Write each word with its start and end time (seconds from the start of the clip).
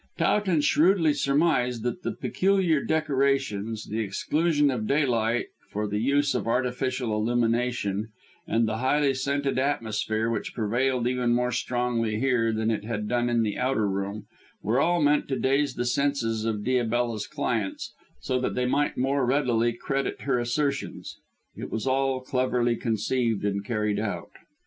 Towton 0.17 0.61
shrewdly 0.61 1.13
surmised 1.13 1.83
that 1.83 2.01
the 2.01 2.11
peculiar 2.11 2.81
decorations, 2.83 3.85
the 3.85 3.99
exclusion 3.99 4.71
of 4.71 4.87
daylight 4.87 5.49
for 5.69 5.87
the 5.87 5.99
use 5.99 6.33
of 6.33 6.47
artificial 6.47 7.13
illumination, 7.13 8.07
and 8.47 8.67
the 8.67 8.77
highly 8.79 9.13
scented 9.13 9.59
atmosphere 9.59 10.27
which 10.27 10.55
prevailed 10.55 11.05
even 11.05 11.35
more 11.35 11.51
strongly 11.51 12.19
here 12.19 12.51
than 12.51 12.71
it 12.71 12.83
had 12.83 13.07
done 13.07 13.29
in 13.29 13.43
the 13.43 13.59
outer 13.59 13.87
room, 13.87 14.25
were 14.63 14.79
all 14.79 15.03
meant 15.03 15.27
to 15.27 15.37
daze 15.37 15.75
the 15.75 15.85
senses 15.85 16.45
of 16.45 16.63
Diabella's 16.63 17.27
clients 17.27 17.93
so 18.21 18.39
that 18.41 18.55
they 18.55 18.65
might 18.65 18.97
more 18.97 19.23
readily 19.23 19.71
credit 19.71 20.21
her 20.21 20.39
assertions. 20.39 21.19
It 21.55 21.69
was 21.71 21.85
all 21.85 22.21
cleverly 22.21 22.75
conceived 22.75 23.45
and 23.45 23.63
carried 23.63 23.99
out. 23.99 24.31